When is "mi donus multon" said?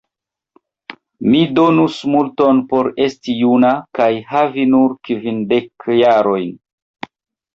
1.33-2.61